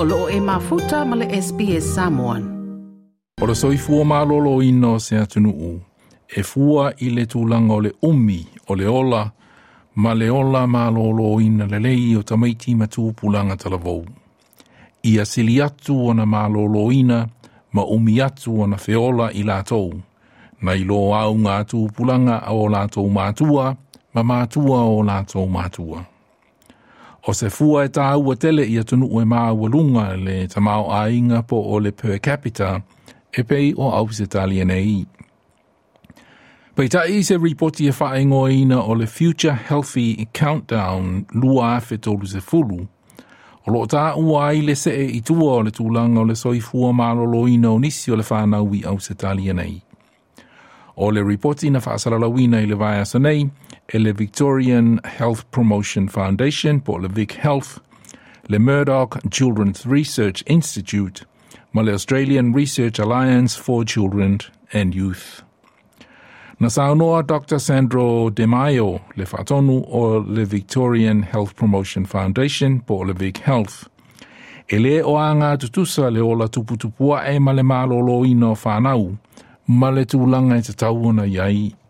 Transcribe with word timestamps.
o 0.00 0.04
loo 0.04 0.28
e 0.28 0.40
mafuta 0.40 1.04
ma 1.04 1.16
le 1.16 1.26
SPS 1.42 1.94
Samoan. 1.94 2.42
O 3.42 3.46
le 3.46 3.54
soifua 3.54 4.04
malolo 4.04 4.62
ino 4.62 4.98
se 4.98 5.18
atunu 5.18 5.50
u. 5.50 5.80
E 6.36 6.42
fua 6.42 6.92
i 6.98 7.10
le 7.10 7.24
tūlanga 7.24 7.72
o 7.72 7.80
le 7.80 7.92
umi 8.02 8.46
o 8.68 8.74
le 8.74 8.86
ola, 8.86 9.32
ma 9.94 10.14
le 10.14 10.30
ola 10.30 10.66
malolo 10.66 11.40
ina 11.40 11.66
le 11.66 11.78
lei 11.78 12.16
o 12.16 12.22
tamaiti 12.22 12.74
ma 12.74 12.86
tūpulanga 12.86 13.56
talavou. 13.56 14.04
Ia 15.02 15.24
sili 15.24 15.62
atu 15.62 15.96
o 16.06 16.14
na 16.14 16.26
malolo 16.26 16.92
ina, 16.92 17.26
ma 17.72 17.82
umi 17.84 18.20
atu 18.20 18.60
o 18.60 18.66
na 18.66 18.76
feola 18.76 19.32
i 19.32 19.42
lātou. 19.42 19.98
Na 20.62 20.74
i 20.74 20.84
lo 20.84 21.14
au 21.14 21.34
ngā 21.34 21.64
tūpulanga 21.64 22.44
o 22.54 22.68
lātou 22.70 23.10
mātua, 23.10 23.74
ma 24.14 24.22
mātua 24.22 24.78
o 24.86 25.02
lātou 25.02 25.50
mātua. 25.50 26.04
O 27.26 27.34
se 27.34 27.50
fua 27.50 27.84
e 27.84 27.90
tā 27.92 28.06
ua 28.16 28.36
tele 28.36 28.64
i 28.64 28.78
atunu 28.78 29.08
e 29.20 29.24
mā 29.26 29.48
ua 29.52 29.68
lunga 29.68 30.06
le 30.16 30.46
tamau 30.48 30.90
ainga 30.94 31.42
po 31.42 31.58
o 31.60 31.80
le 31.82 31.92
per 31.92 32.20
capita 32.20 32.78
e 33.32 33.42
pei 33.44 33.74
o 33.76 33.90
au 33.90 34.08
se 34.12 34.26
tali 34.26 34.64
nei. 34.64 35.06
Pei 36.74 36.88
ta 36.88 37.02
i 37.10 37.24
se 37.26 37.36
ripoti 37.36 37.88
e 37.88 37.92
whae 37.92 38.22
ina 38.54 38.78
o 38.82 38.94
le 38.94 39.06
Future 39.06 39.58
Healthy 39.68 40.28
Countdown 40.32 41.26
lua 41.34 41.74
afe 41.76 41.98
tolu 41.98 42.26
se 42.26 42.40
fulu. 42.40 42.86
O 43.66 43.72
lo 43.72 43.84
tā 43.86 44.14
ua 44.16 44.46
ai 44.48 44.62
le 44.62 44.76
se 44.76 44.94
e 44.94 45.10
i 45.18 45.20
tua 45.20 45.58
o 45.58 45.62
le 45.62 45.70
tūlanga 45.70 46.22
o 46.22 46.24
le 46.24 46.36
soifua 46.38 46.92
mālolo 46.92 47.48
ina 47.50 47.74
o 47.74 47.78
nisi 47.78 48.12
o 48.12 48.16
le 48.16 48.24
whanau 48.30 48.74
i 48.74 48.84
au 48.86 49.00
se 49.00 49.14
tali 49.14 49.52
nei. 49.52 49.87
O 51.00 51.12
le 51.12 51.22
ripoti 51.22 51.70
na 51.70 51.78
whaasalalawina 51.78 52.58
i 52.60 52.66
le 52.66 52.74
vai 52.74 52.98
asa 52.98 53.20
e 53.20 53.98
le 53.98 54.12
Victorian 54.12 54.98
Health 55.04 55.44
Promotion 55.52 56.08
Foundation 56.08 56.80
po 56.80 56.98
le 56.98 57.08
Vic 57.08 57.34
Health, 57.34 57.78
le 58.48 58.58
Murdoch 58.58 59.16
Children's 59.30 59.86
Research 59.86 60.42
Institute, 60.48 61.24
ma 61.72 61.82
le 61.82 61.92
Australian 61.92 62.52
Research 62.52 62.98
Alliance 62.98 63.54
for 63.54 63.84
Children 63.84 64.40
and 64.72 64.92
Youth. 64.92 65.44
Na 66.58 66.66
saunoa 66.66 67.24
Dr. 67.24 67.60
Sandro 67.60 68.30
De 68.30 68.44
Maio 68.46 69.00
le 69.14 69.24
whatonu 69.24 69.84
o 69.88 70.18
le 70.18 70.44
Victorian 70.44 71.22
Health 71.22 71.54
Promotion 71.54 72.06
Foundation 72.06 72.80
po 72.80 73.04
le 73.04 73.12
Vic 73.12 73.38
Health. 73.38 73.88
E 74.68 74.78
le 74.78 75.00
o 75.02 75.16
anga 75.16 75.56
tutusa 75.56 76.10
le 76.10 76.20
ola 76.20 76.48
tuputupua 76.48 77.24
e 77.28 77.38
ma 77.38 77.52
le 77.52 77.62
malolo 77.62 78.24
ino 78.24 78.56
whanau, 78.56 79.16
ma 79.68 79.90
le 79.90 80.04
tūlanga 80.08 80.56
i 80.56 80.64
te 80.64 80.72
tauona 80.72 81.26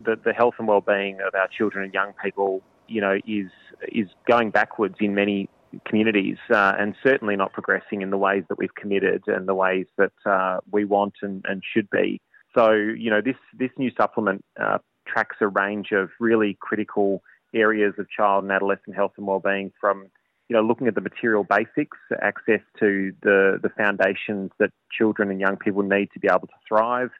the, 0.08 0.16
the 0.24 0.32
health 0.32 0.54
and 0.58 0.66
well-being 0.66 1.18
of 1.26 1.34
our 1.34 1.48
children 1.48 1.84
and 1.84 1.94
young 1.94 2.12
people, 2.22 2.62
you 2.88 3.00
know, 3.00 3.18
is 3.26 3.50
is 3.92 4.08
going 4.26 4.50
backwards 4.50 4.96
in 5.00 5.14
many 5.14 5.48
communities 5.86 6.38
uh, 6.50 6.72
and 6.78 6.94
certainly 7.02 7.36
not 7.36 7.52
progressing 7.52 8.02
in 8.02 8.10
the 8.10 8.16
ways 8.16 8.42
that 8.48 8.58
we've 8.58 8.74
committed 8.74 9.22
and 9.26 9.46
the 9.46 9.54
ways 9.54 9.86
that 9.98 10.12
uh, 10.26 10.58
we 10.72 10.84
want 10.84 11.14
and, 11.22 11.44
and, 11.46 11.62
should 11.62 11.88
be. 11.90 12.20
So, 12.56 12.72
you 12.72 13.10
know, 13.10 13.20
this 13.20 13.36
this 13.56 13.70
new 13.76 13.90
supplement 13.96 14.44
uh, 14.58 14.78
tracks 15.06 15.36
a 15.40 15.48
range 15.48 15.92
of 15.92 16.08
really 16.18 16.56
critical 16.60 17.22
areas 17.54 17.94
of 17.98 18.08
child 18.10 18.44
and 18.44 18.52
adolescent 18.52 18.96
health 18.96 19.12
and 19.16 19.26
well-being 19.26 19.72
from 19.80 20.08
you 20.48 20.56
know, 20.56 20.62
looking 20.62 20.86
at 20.88 20.94
the 20.94 21.02
material 21.02 21.44
basics, 21.44 21.98
access 22.22 22.62
to 22.78 23.12
the, 23.22 23.58
the 23.62 23.68
foundations 23.76 24.50
that 24.58 24.70
children 24.90 25.30
and 25.30 25.38
young 25.38 25.58
people 25.58 25.82
need 25.82 26.08
to 26.14 26.18
be 26.18 26.26
able 26.26 26.46
to 26.46 26.54
thrive, 26.66 27.10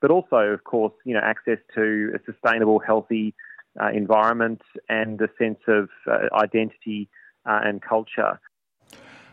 but 0.00 0.10
also, 0.10 0.36
of 0.36 0.64
course, 0.64 0.92
you 1.04 1.14
know, 1.14 1.20
access 1.22 1.58
to 1.74 2.12
a 2.14 2.18
sustainable, 2.30 2.78
healthy 2.78 3.34
uh, 3.80 3.88
environment 3.88 4.62
and 4.88 5.20
a 5.20 5.28
sense 5.38 5.60
of 5.68 5.88
uh, 6.06 6.28
identity 6.34 7.08
uh, 7.46 7.60
and 7.64 7.82
culture. 7.82 8.40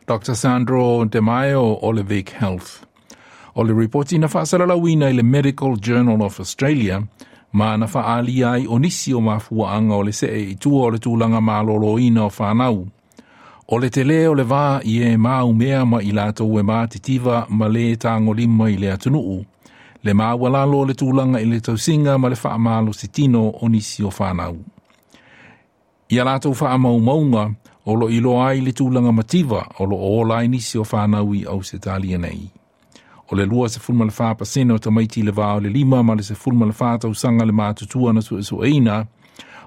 Dr. 0.06 0.36
Sandro 0.36 1.06
De 1.06 1.19
Maio, 1.19 1.81
Olivic 1.81 2.30
Health. 2.30 2.86
O 3.56 3.61
le 3.61 3.73
reporti 3.73 4.17
na 4.17 4.28
whaasalalawina 4.28 5.16
le 5.16 5.24
Medical 5.24 5.75
Journal 5.78 6.24
of 6.24 6.40
Australia, 6.40 7.03
ma 7.53 7.78
na 7.78 7.85
whaali 7.85 8.44
ai 8.44 8.66
o 8.68 8.80
nisi 8.80 9.13
o 9.13 9.22
mafuaanga 9.22 9.94
o 9.94 10.01
le 10.01 10.12
se 10.12 10.28
e 10.28 10.41
i 10.51 10.56
tua 10.56 10.88
o 10.88 10.90
le 10.90 10.97
tūlanga 10.97 11.40
mālolo 11.40 12.00
ina 12.01 12.25
o 12.25 12.30
whanau. 12.30 12.88
O 13.68 13.78
le 13.78 13.90
te 13.90 14.03
le 14.03 14.28
o 14.28 14.34
le 14.34 14.44
vā 14.44 14.81
i 14.84 15.03
e 15.06 15.16
māu 15.18 15.53
mea 15.56 15.85
ma 15.85 16.01
i 16.01 16.12
lato 16.12 16.50
e 16.59 16.63
mā 16.63 16.88
titiva 16.90 17.45
ma 17.50 17.68
le 17.68 17.95
tāngo 17.95 18.34
lima 18.35 18.72
i 18.74 18.78
le 18.78 18.91
atunuu 18.91 19.44
le 20.03 20.14
māwalalo 20.14 20.84
le 20.88 20.94
tūlanga 21.00 21.40
i 21.40 21.47
le 21.47 21.62
tausinga 21.64 22.18
ma 22.19 22.30
le 22.30 22.36
whaamalo 22.36 22.94
se 22.94 23.08
tino 23.08 23.46
o 23.62 23.69
nisi 23.69 24.03
o 24.03 24.12
whanau. 24.12 24.58
Ia 26.12 26.25
lātou 26.28 26.56
whaamau 26.59 27.00
maunga 27.00 27.46
o 27.86 27.96
lo 27.96 28.09
ilo 28.09 28.36
ai 28.44 28.59
le 28.62 28.74
tūlanga 28.75 29.13
mativa 29.16 29.63
o 29.80 29.88
lo 29.88 29.96
o 29.96 30.24
lai 30.28 30.47
nisi 30.47 30.78
o 30.78 30.84
whanau 30.84 31.34
i 31.36 31.46
au 31.47 31.63
se 31.63 31.80
talia 31.80 32.18
nei. 32.18 32.50
O 33.31 33.36
le 33.36 33.46
lua 33.46 33.69
se 33.69 33.80
fulma 33.80 34.06
le 34.06 34.12
whapa 34.12 34.44
o 34.44 34.78
tamaiti 34.78 35.24
le 35.24 35.31
vāo 35.31 35.62
le 35.62 35.69
lima 35.69 36.03
ma 36.03 36.16
le 36.16 36.24
se 36.24 36.36
fulma 36.36 36.66
le 36.66 36.74
whātau 36.74 37.16
sanga 37.16 37.46
le 37.46 37.53
mātutua 37.53 38.13
na 38.13 38.22
su 38.22 38.38
esu 38.38 38.63
eina 38.63 39.06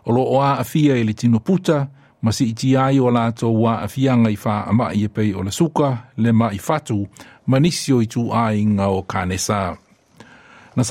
o 0.05 0.13
lo 0.13 0.23
o 0.23 0.41
a 0.43 0.59
afia 0.59 0.97
i 0.97 1.05
le 1.05 1.15
tino 1.15 1.41
puta 1.41 1.89
ma 2.21 2.33
si 2.33 2.45
iti 2.45 2.77
ai 2.77 3.01
o 3.01 3.11
lātou 3.11 3.63
wa 3.63 3.81
awhianga 3.83 4.31
i 4.31 4.37
wha 4.45 4.67
ama 4.69 4.93
i 4.93 5.05
e 5.05 5.09
pei 5.09 5.33
o 5.35 5.43
le 5.43 5.51
suka 5.51 6.13
le 6.17 6.33
ma 6.33 6.53
i 6.53 6.59
fatu 6.59 7.07
ma 7.47 7.59
nisi 7.59 7.93
o 7.93 8.03
i 8.03 8.07
tū 8.07 8.29
ai 8.33 8.65
ngā 8.65 8.87
o 8.87 9.03
kānesaa. 9.03 9.86
Na 10.77 10.83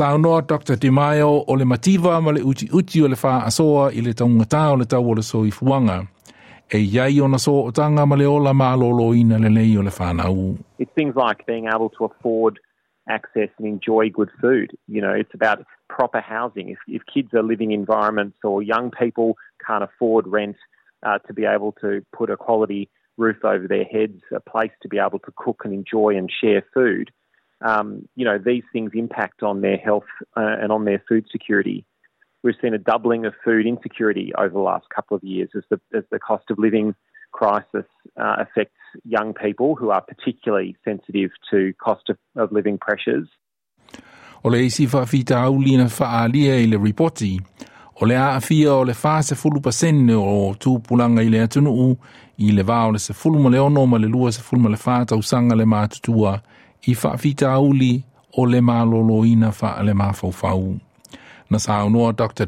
Dr. 0.41 0.77
De 0.77 0.89
Maio 0.89 1.45
o 1.47 1.53
le 1.53 1.63
mativa 1.63 2.19
ma 2.19 2.31
le 2.31 2.41
uti 2.41 2.67
uti 2.73 3.03
o 3.03 3.07
le 3.07 3.15
wha 3.23 3.45
asoa 3.45 3.91
i 3.93 4.01
le 4.01 4.13
taungata 4.13 4.71
o 4.71 4.77
le 4.77 4.85
tau 4.85 5.11
o 5.11 5.13
le. 5.13 6.07
E 6.73 6.79
iai 6.79 7.39
so 7.39 7.65
o 7.67 7.71
tanga 7.71 8.03
ma 8.03 8.15
le 8.15 8.25
ola 8.25 8.51
le 8.51 9.49
lei 9.49 9.77
o 9.77 9.81
le 9.81 9.91
whanau. 9.91 10.57
It's 10.79 10.91
things 10.95 11.15
like 11.15 11.45
being 11.45 11.67
able 11.67 11.89
to 11.99 12.05
afford 12.05 12.59
access 13.07 13.49
and 13.59 13.67
enjoy 13.67 14.09
good 14.09 14.31
food. 14.41 14.75
You 14.87 15.01
know, 15.01 15.13
it's 15.13 15.35
about 15.35 15.63
proper 15.87 16.19
housing. 16.19 16.69
If, 16.69 16.79
if 16.87 17.03
kids 17.05 17.35
are 17.35 17.43
living 17.43 17.71
in 17.71 17.81
environments 17.81 18.39
or 18.43 18.63
young 18.63 18.89
people 18.89 19.37
can't 19.67 19.83
afford 19.83 20.25
rent 20.25 20.57
uh, 21.05 21.19
to 21.27 21.33
be 21.33 21.45
able 21.45 21.73
to 21.81 22.03
put 22.11 22.31
a 22.31 22.37
quality 22.37 22.89
roof 23.17 23.45
over 23.45 23.67
their 23.67 23.83
heads, 23.83 24.19
a 24.35 24.39
place 24.39 24.71
to 24.81 24.89
be 24.89 24.97
able 24.97 25.19
to 25.19 25.31
cook 25.35 25.61
and 25.63 25.75
enjoy 25.75 26.17
and 26.17 26.31
share 26.41 26.65
food– 26.73 27.11
um, 27.61 28.07
you 28.15 28.25
know, 28.25 28.37
these 28.37 28.63
things 28.73 28.91
impact 28.93 29.43
on 29.43 29.61
their 29.61 29.77
health 29.77 30.03
uh, 30.35 30.55
and 30.61 30.71
on 30.71 30.85
their 30.85 31.01
food 31.07 31.25
security. 31.31 31.85
We've 32.43 32.55
seen 32.61 32.73
a 32.73 32.77
doubling 32.77 33.25
of 33.25 33.33
food 33.43 33.65
insecurity 33.65 34.31
over 34.37 34.49
the 34.49 34.59
last 34.59 34.85
couple 34.95 35.17
of 35.17 35.23
years 35.23 35.49
as 35.55 35.63
the, 35.69 35.79
as 35.97 36.03
the 36.11 36.19
cost 36.19 36.45
of 36.51 36.59
living 36.59 36.93
crisis 37.31 37.85
uh, 38.17 38.35
affects 38.39 38.77
young 39.03 39.33
people 39.33 39.75
who 39.75 39.89
are 39.89 40.01
particularly 40.01 40.75
sensitive 40.85 41.31
to 41.51 41.73
cost 41.83 42.09
of, 42.09 42.17
of 42.35 42.51
living 42.51 42.77
pressures. 42.77 43.27
O 44.43 44.49
le 44.49 44.59
isi 44.59 44.85
whawhita 44.85 45.37
auli 45.41 45.77
na 45.77 45.87
whaalia 45.87 46.59
i 46.61 46.67
le 46.67 46.77
ripoti, 46.77 47.41
o 48.01 48.05
le 48.05 48.15
aafia 48.15 48.71
o 48.73 48.83
le 48.83 48.93
whase 48.93 49.35
fulu 49.35 49.59
pasene 49.59 50.13
o 50.13 50.53
tūpulanga 50.53 51.25
i 51.25 51.29
le 51.29 51.41
atunuu 51.41 51.95
i 52.37 52.51
le 52.51 52.63
vāo 52.63 52.91
le 52.93 52.99
se 52.99 53.13
fulu 53.13 53.49
le 53.49 53.59
ono 53.59 53.85
ma 53.85 53.97
le 53.97 54.07
lua 54.07 54.31
se 54.31 54.41
fulu 54.41 54.61
ma 54.61 54.69
le 54.69 54.77
whātau 54.77 55.23
sanga 55.23 55.55
le 55.55 55.65
mātutua 55.65 56.39
whaafita 56.93 57.51
auli 57.51 58.03
o 58.37 58.45
le 58.45 58.61
malolo 58.61 59.25
ina 59.25 59.49
wha 59.49 59.83
le. 59.83 60.79
Na 61.49 61.57
Dr. 62.13 62.45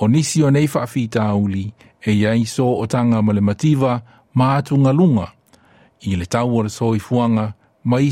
O 0.00 0.08
nisi 0.08 0.42
o 0.42 0.50
nei 0.50 0.66
whaafita 0.66 1.22
auli 1.22 1.72
e 2.06 2.12
iai 2.12 2.46
so 2.46 2.76
o 2.76 2.86
tanga 2.86 3.22
ma 3.22 3.32
le 3.32 3.40
mativa 3.40 4.02
maatunga 4.36 4.92
lunga. 4.92 5.32
I 6.06 6.16
le 6.16 6.26
tau 6.26 6.58
o 6.58 6.62
le 6.62 6.68
i. 6.68 7.54
When 7.86 8.02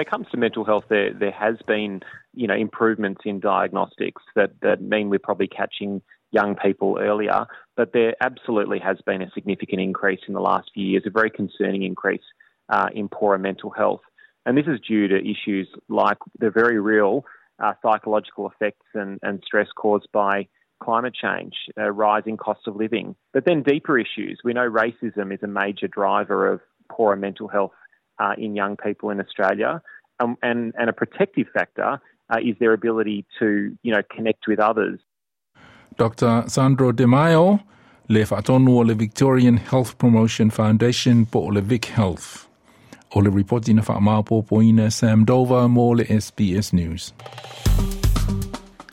it 0.00 0.10
comes 0.10 0.26
to 0.30 0.36
mental 0.36 0.64
health, 0.64 0.84
there, 0.90 1.14
there 1.14 1.30
has 1.30 1.56
been 1.66 2.02
you 2.34 2.46
know, 2.46 2.54
improvements 2.54 3.22
in 3.24 3.40
diagnostics 3.40 4.22
that, 4.34 4.50
that 4.60 4.82
mean 4.82 5.08
we're 5.08 5.18
probably 5.18 5.48
catching 5.48 6.02
young 6.34 6.56
people 6.56 6.98
earlier, 7.00 7.46
but 7.76 7.92
there 7.92 8.14
absolutely 8.20 8.80
has 8.80 8.98
been 9.06 9.22
a 9.22 9.30
significant 9.30 9.80
increase 9.80 10.20
in 10.26 10.34
the 10.34 10.40
last 10.40 10.70
few 10.74 10.84
years, 10.84 11.04
a 11.06 11.10
very 11.10 11.30
concerning 11.30 11.84
increase 11.84 12.26
uh, 12.68 12.88
in 12.92 13.08
poorer 13.08 13.38
mental 13.38 13.70
health. 13.70 14.00
And 14.44 14.58
this 14.58 14.66
is 14.66 14.80
due 14.86 15.08
to 15.08 15.16
issues 15.16 15.68
like 15.88 16.18
the 16.38 16.50
very 16.50 16.78
real 16.80 17.24
uh, 17.62 17.72
psychological 17.82 18.50
effects 18.50 18.86
and, 18.94 19.18
and, 19.22 19.40
stress 19.46 19.68
caused 19.76 20.08
by 20.12 20.48
climate 20.82 21.14
change, 21.14 21.54
uh, 21.78 21.88
rising 21.90 22.36
cost 22.36 22.66
of 22.66 22.74
living. 22.74 23.14
But 23.32 23.44
then 23.44 23.62
deeper 23.62 23.96
issues. 23.96 24.40
We 24.42 24.52
know 24.52 24.68
racism 24.68 25.32
is 25.32 25.38
a 25.44 25.46
major 25.46 25.86
driver 25.86 26.52
of 26.52 26.60
poorer 26.90 27.14
mental 27.14 27.46
health 27.46 27.70
uh, 28.18 28.34
in 28.36 28.56
young 28.56 28.76
people 28.76 29.10
in 29.10 29.20
Australia. 29.20 29.80
Um, 30.18 30.36
and, 30.42 30.74
and 30.76 30.90
a 30.90 30.92
protective 30.92 31.46
factor 31.54 32.00
uh, 32.28 32.38
is 32.44 32.56
their 32.58 32.72
ability 32.72 33.24
to, 33.38 33.76
you 33.82 33.92
know, 33.92 34.02
connect 34.14 34.46
with 34.48 34.58
others. 34.58 34.98
Dr. 35.96 36.44
Sandro 36.48 36.92
De 36.92 37.06
Maio, 37.06 37.60
le 38.08 38.24
whaatonu 38.24 38.78
o 38.78 38.82
le 38.82 38.94
Victorian 38.94 39.58
Health 39.70 39.96
Promotion 39.98 40.50
Foundation 40.50 41.24
po 41.26 41.46
o 41.46 41.50
le 41.50 41.60
Vic 41.60 41.86
Health. 41.86 42.48
O 43.14 43.20
le 43.20 43.30
reporti 43.30 43.72
na 43.74 43.82
ina 44.62 44.90
Sam 44.90 45.24
Dover 45.24 45.68
mo 45.68 45.94
le 45.94 46.04
SBS 46.04 46.72
News. 46.72 47.12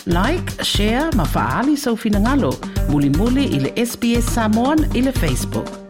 Like, 0.06 0.64
share, 0.64 1.12
ma 1.16 1.26
faali 1.26 1.78
sau 1.78 1.96
finangalo, 1.96 2.54
muli 2.90 3.10
muli 3.10 3.46
i 3.46 3.86
SBS 3.86 4.34
Samoan 4.34 4.80
i 4.96 5.12
Facebook. 5.12 5.81